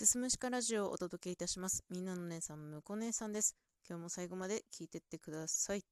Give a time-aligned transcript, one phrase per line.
[0.00, 1.84] すすむしかラジオをお届けいたします。
[1.90, 3.54] みんなの姉さん、むこ姉さんです。
[3.86, 5.84] 今日も最後まで聞いてってください。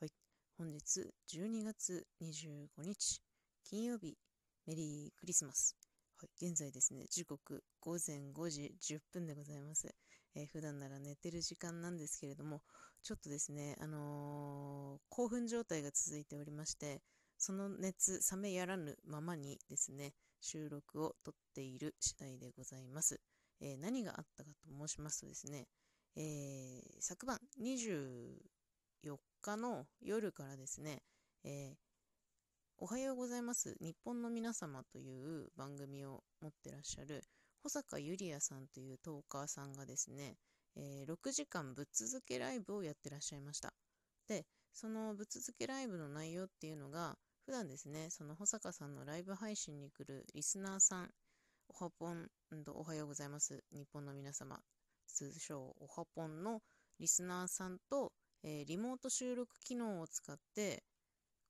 [0.00, 0.10] はい。
[0.58, 3.22] 本日12月25日、
[3.64, 4.18] 金曜日、
[4.66, 5.78] メリークリスマス。
[6.18, 6.46] はい。
[6.46, 9.94] 現在ですね、時刻午前5時10分でございます。
[10.34, 12.60] えー、普段なら寝てる時間なんですけれども、
[13.02, 17.00] ちょっとですね、あのー、興奮状態が続いておりまして、
[17.38, 20.12] その熱冷めやらぬままにですね、
[20.42, 23.20] 収録をとっている次第でございます。
[23.60, 25.68] えー、何があったかと申しますとですね、
[26.16, 31.02] えー、昨晩24日の夜からですね、
[31.44, 31.74] えー、
[32.78, 37.22] おはようございます日本の皆様という番組を持ってらっしゃる
[37.62, 40.36] 保坂ゆりやさんというトーカーさんがですね、
[40.76, 43.72] えー、6時間ぶっ続けライブをやってらっしゃいました。
[44.28, 51.10] で、そのぶっ続けライブの内容っていうのが、普段ですね、その保坂さんのライブ配信に来るリスナーさん、
[51.68, 52.28] おはぽん、
[52.68, 53.64] おはようございます。
[53.72, 54.60] 日本の皆様、
[55.08, 56.60] 通称おはぽんの
[57.00, 58.12] リスナーさんと、
[58.44, 60.84] えー、リモート収録機能を使って、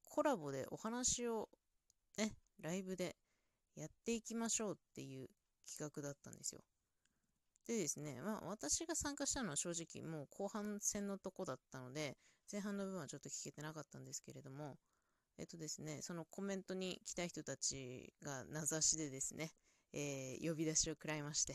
[0.02, 1.50] コラボでお話を、
[2.16, 2.32] ね、
[2.62, 3.14] ライブで
[3.76, 5.28] やっていきましょうっていう
[5.70, 6.62] 企画だったんですよ。
[7.66, 12.16] でですね、まあ私が参加したのは正直もう後半戦のとこだったので、
[12.50, 14.78] 前半の部分はちょっと聞けてなかったんですけれども、
[15.38, 19.52] えっとですね、そのコメントに来た人たちが名指しでですね、
[19.92, 21.54] えー、呼び出しを食らいまして、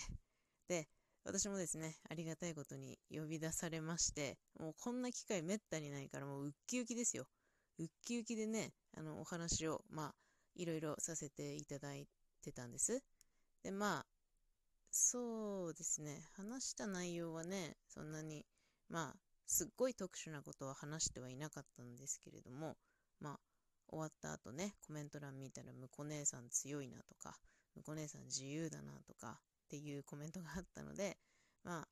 [0.67, 0.87] で、
[1.23, 7.25] 私もですね、ありがたいことに呼び出されまして、もうこんな機会めったにないからもうウッキウキですよ。
[7.79, 10.15] ウッキウキでね、あの、お話を、まあ、
[10.55, 12.07] いろいろさせていただい
[12.41, 13.03] てたんです。
[13.61, 14.05] で、まあ、
[14.89, 18.45] そうですね、話した内容はね、そんなに、
[18.89, 22.77] まあ、すっごい特殊なことは話してはいなかったんですけれども、
[23.19, 23.39] まあ、
[23.89, 27.37] 終わった後ね、コメント欄見たら、むこ姉さん強いなとか、
[27.75, 31.17] むこ姉さん自由だなとかっていうコメントがあったので、
[31.63, 31.87] まあ、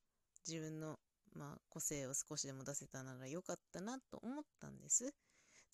[0.46, 0.98] 自分の、
[1.34, 5.14] まあ、個性を少しでも出せたならよかったなと思ったんです。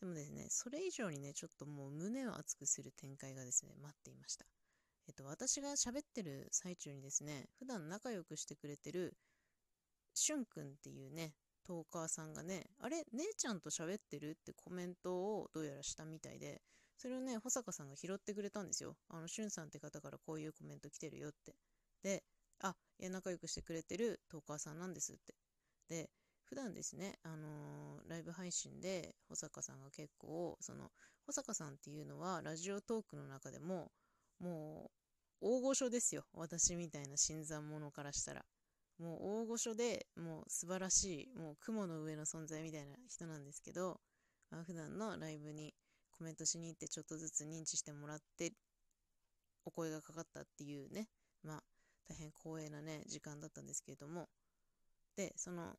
[0.00, 4.44] でもですね、それ以上にね、ちょっともう胸を熱くする展開がですね、待っていました。
[5.06, 9.16] えっと、私が喋ってる最中にですね、普段仲良くしてくれてる、
[10.14, 11.34] しゅんくんっていうね、
[11.64, 16.62] トーカーさんがね、あれ、姉ちゃんと喋ってるってコメントをどうやらしたみたいで、
[16.96, 18.96] それをね、保坂さんが拾ってくれたんですよ。
[19.08, 21.56] あの、しゅんさんって方からこういうコメント来てるよって。
[22.02, 22.22] で、
[22.60, 25.34] あ、いや、仲良くしてくれてるトーカーさんなんですって。
[25.88, 26.10] で、
[26.44, 30.90] 普段ですね、あのー、ライブ配信で保坂さんが結構、その、
[31.26, 33.90] 保坂さんっていうのは、ラジオトークの中でも、
[34.38, 34.90] も
[35.40, 36.24] う、大御所ですよ。
[36.34, 38.44] 私みたいな新参者からしたら。
[38.98, 44.00] もう大御所でもう素晴らしい、もう雲の上の存在みたいな人なんですけど、
[44.50, 45.74] まあ、普段のライブに
[46.10, 48.52] コメントしに行ってちょっとずつ認知してもらって
[49.64, 51.08] お声がかかったっていうね、
[51.42, 51.62] まあ
[52.08, 54.28] 大変光栄なね、時間だったんですけれども、
[55.16, 55.74] で、その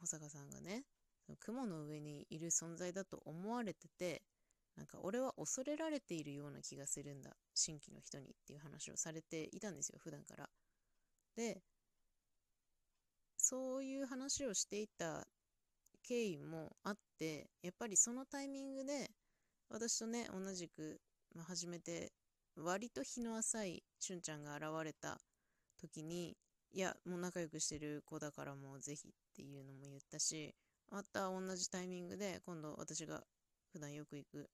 [0.00, 0.84] 保坂さんがね、
[1.40, 4.22] 雲の上にいる存在だと思われてて、
[4.76, 10.48] なんか俺は恐れられているような気がするんだ、新規の人にっていう話をされていたんですよ、普段から。
[11.36, 11.62] で、
[13.54, 15.28] そういう話をしていた
[16.02, 19.08] 経緯もあって、やっぱりそのタイミングで、
[19.70, 21.00] 私とね、同じく、
[21.36, 22.10] まあ、初めて、
[22.56, 25.20] 割と日の浅いしゅんちゃんが現れた
[25.80, 26.36] 時に、
[26.72, 30.52] いや、もう仲良くしてる子だからもうぜひっていうのも言ったし、
[30.90, 33.22] また同じタイミングで、今度私が
[33.72, 34.50] 普段よく行く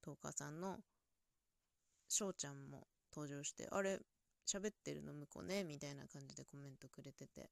[0.00, 0.78] トーカーさんの
[2.08, 3.98] 翔ちゃんも登場して、あれ、
[4.46, 7.50] 喋ってるの向こうねみたいな感じでコメントくれてて。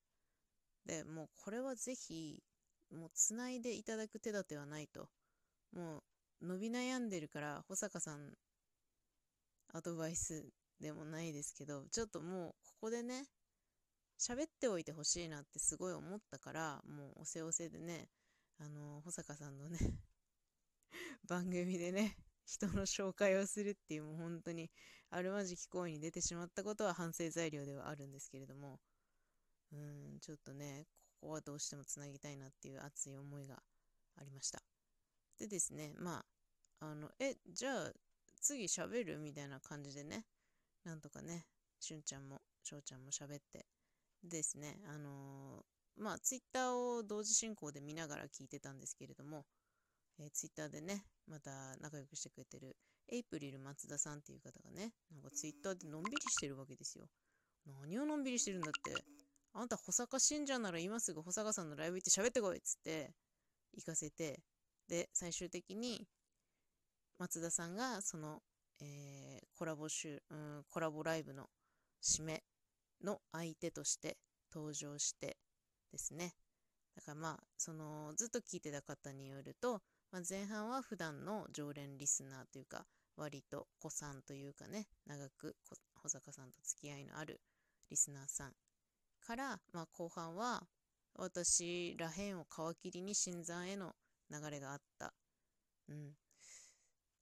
[0.87, 2.43] で、もうこれはぜひ、
[2.91, 5.09] もう繋いでいただく手立てはないと。
[5.73, 6.03] も
[6.43, 8.33] う伸び悩んでるから、保坂さん、
[9.73, 13.27] アドバイスでもないですけど、ちょっともうここでね、
[14.19, 18.09] 喋っておいてほしいなってすごい思ったから、もうおせおせでね、
[18.59, 19.79] あの、保坂さんのね
[21.29, 24.71] 番組でね、人の紹介をするっていうもう本当に
[25.11, 28.81] あるまじき行為に出てしまったことは反省材料ではあるんですけれども、
[29.73, 30.87] うん、ちょっとね、
[31.21, 33.63] ここはどうしてもつなぎたいなっていう熱い思いが
[34.17, 34.63] ありました。
[35.39, 36.25] でですね、ま
[36.81, 37.93] あ、あの、え、じゃあ、
[38.41, 40.27] 次喋るみたいな感じでね、
[40.85, 41.47] なんとかね、
[41.79, 43.67] しゅんちゃんも、しょうちゃんも喋って、
[44.23, 49.47] ですね、あのー、まあ、ツイッターを同時進行で見ながら聞いてたんですけれども、
[50.19, 52.77] えー、ツイッターでね、また仲良くしてくれてる、
[53.09, 57.09] エイプリル松田さんっていう方がね、なんかツイッターでのんびりしてるわけですよ。
[57.67, 59.05] 何をのんびりしてるんだって。
[59.53, 63.13] あんた保坂信者なら今すぐ保坂さんのライブ行って喋ってこいっつって
[63.75, 64.41] 行かせて、
[64.89, 66.07] で、最終的に
[67.19, 68.43] 松田さんがその、
[68.81, 71.49] えー、コラボ集、うん、コラボライブの
[72.03, 72.43] 締め
[73.05, 74.17] の相手として
[74.53, 75.37] 登場して
[75.93, 76.35] ですね。
[76.97, 79.81] だからまあ、その、ずっと聞いてた方によると、
[80.11, 82.85] まあ、前半は普段の常連リスナーというか、
[83.17, 85.57] 割と子さんというかね、長く
[85.95, 87.41] 保坂さんと付き合いのある
[87.91, 88.53] リスナーさん
[89.21, 90.67] から、まあ、後半は
[91.15, 93.95] 私らへんを皮切りに新山への
[94.31, 95.13] 流れがあった。
[95.89, 96.13] うん。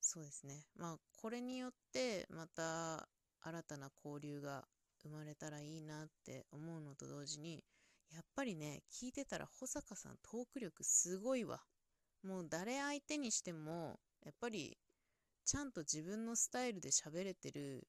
[0.01, 0.65] そうですね。
[0.77, 3.09] まあ、これによって、また
[3.43, 4.65] 新たな交流が
[5.03, 7.65] 生まれたらいいなって思うのと同時に、
[8.11, 11.61] やっぱりね、聞いてたら保坂さんトーク力すごいわ。
[12.23, 14.79] もう誰相手にしても、やっぱり
[15.45, 17.87] ちゃんと自分のスタイルで喋れてる、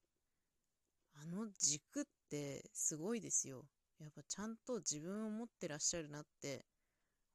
[1.13, 3.65] あの軸ってすごいですよ。
[3.99, 6.65] やっぱちゃんと自分を持ってらっしゃるなって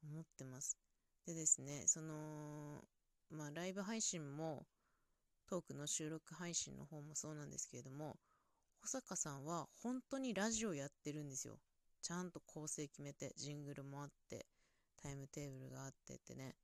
[0.03, 0.77] 思ってます。
[1.25, 2.83] でですね、その、
[3.29, 4.65] まあライブ配信も
[5.47, 8.17] トークの収録配信の方もそうなんですけれども、
[8.81, 11.57] 保坂さんは本当にラジオやってるんですよ。
[12.01, 14.45] ちゃんと構成決めて、ジングルもあって、
[15.01, 16.55] タイムテーブルがあってってね。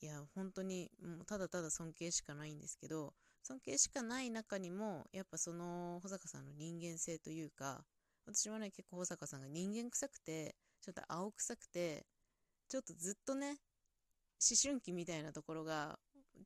[0.00, 7.84] いや、本当に、もうただただ尊敬しかないんですけど、尊敬しかない中にも、やっぱその保坂さんの人間性というか、
[8.32, 12.06] 私はね、結構保坂さんが人間臭くて、ちょっと青臭くて、
[12.68, 15.98] ちょっとずっとね、思春期みたいなところが、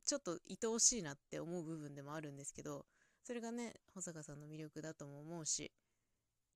[0.05, 2.85] ちょっと愛おしいなって思う部分でもあるんですけど、
[3.23, 5.71] それがね、保坂さんの魅力だとも思うし、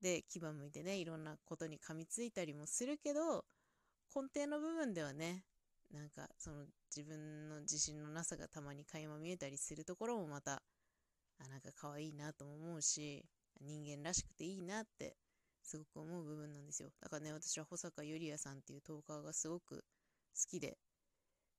[0.01, 3.45] で、牙向いてね、いろんなことに噛みついたりもするけど、
[4.15, 5.43] 根底の部分ではね、
[5.91, 6.65] なんかその
[6.95, 10.61] 自分の自信のなさがたまに垣間見えたりするところもまた、
[11.39, 13.25] あ、なんか可愛いなとも思うし、
[13.61, 15.15] 人間らしくていいなって
[15.63, 16.89] すごく思う部分なんですよ。
[17.01, 19.81] だからね、私は保坂ゆりやさんっていうトーカーがすごく好
[20.49, 20.77] きで、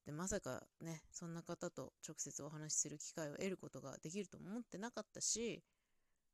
[0.07, 5.63] で、まさかね、そんな方と直接お話しする機会を得ることができると思ってなかったし、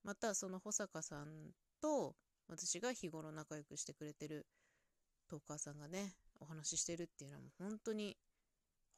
[0.05, 1.51] またその保坂さん
[1.81, 2.15] と
[2.49, 4.47] 私が日頃仲良くしてくれてる
[5.29, 8.17] トーカーさんがね、お話ししてるっていうのはもう本当に、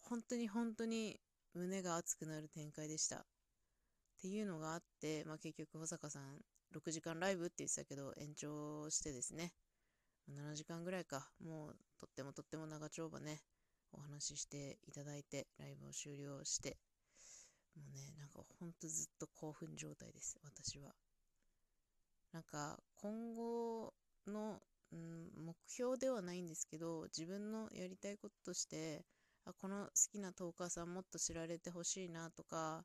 [0.02, 1.18] 本当に本当に
[1.54, 3.16] 胸が熱くなる展開でした。
[3.16, 6.40] っていうのがあって、まあ、結局保坂さん
[6.76, 9.52] 6時間ライブって言ってたけど延長してですね、
[10.30, 13.40] 7時間ぐらいか、もうとってもとっても長丁場ね、
[13.92, 16.76] お話ししていただいて、ライブを終了して、
[17.76, 20.94] もうね、なんかほんとずっと興奮状態です、私は。
[22.32, 23.94] なんか今後
[24.26, 24.60] の、
[24.92, 29.06] うん、目標ではないんですけど、自分のやりたいこととして、
[29.44, 32.84] あこの好きなトーカーさんもっと知られてほしいなとか、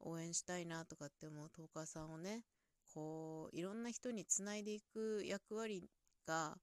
[0.00, 2.44] 応援したいなとかって思うトーカーさんをね、
[2.94, 5.88] こう、いろんな人につないでいく役割
[6.26, 6.56] が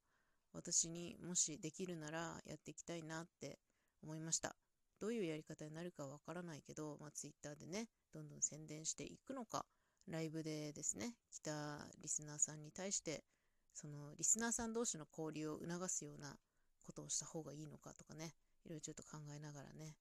[0.52, 3.58] 私にもしできるならやっていきたいなって
[4.02, 4.56] 思いました。
[5.00, 9.64] どういうやり方になるかわからないけど、まあ、Twitter でね、どんどん宣伝していくのか、
[10.08, 13.24] ライブでですね、来たリスナーさんに対して、
[13.72, 16.36] そのリスナーさん同士の交流を促すような
[16.84, 18.34] ことをした方がいいのかとかね、
[18.64, 19.96] いろいろちょっと考えながらね、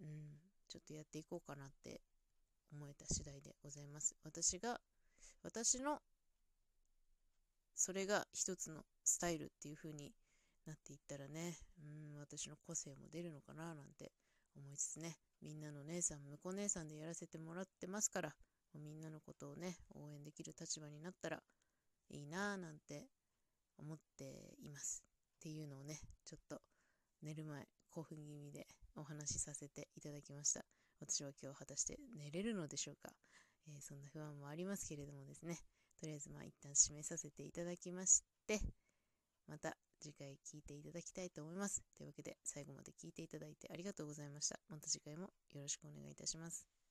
[0.00, 0.06] うん、
[0.68, 2.00] ちょっとやっていこうかなって
[2.72, 4.14] 思えた次第でございます。
[4.24, 4.80] 私が、
[5.42, 6.00] 私の、
[7.74, 10.12] それが一つのスタイルっていう風に
[10.66, 11.56] なっていったらね、
[12.14, 14.12] うん、私の個性も出るのかななんて
[14.56, 18.34] 思いつつね、みんなの姉さん、婿姉さんでやらせてもらってますから、
[18.74, 21.42] みんなのことをね、応援できる立場になったら
[22.10, 23.08] いいなぁなんて
[23.78, 25.02] 思っています。
[25.36, 26.60] っていうのをね、ちょっと
[27.22, 30.64] 寝る前、興奮気味でお話しさせていただきました。
[31.00, 33.12] 私は今日果たして寝れるのでしょうか、
[33.68, 35.58] えー、そんな不安もありますけれどもですね、
[36.00, 38.60] とりあえずまあ一旦締めさせていただきまして、
[39.46, 41.82] また次回聞いていただきたいと思います。
[41.96, 44.58] というわけで最後まで聞いていただいてありがとうございました。
[44.68, 46.81] また次回もよろしくお願いいたします。